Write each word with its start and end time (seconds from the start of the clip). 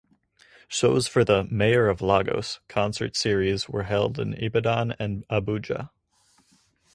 Shows 0.67 1.07
for 1.07 1.23
the 1.23 1.43
"Mayor 1.51 1.87
of 1.87 2.01
Lagos" 2.01 2.59
concert 2.67 3.15
series 3.15 3.69
were 3.69 3.83
held 3.83 4.17
in 4.19 4.33
Ibadan 4.33 4.95
and 4.97 5.27
Abuja. 5.27 5.91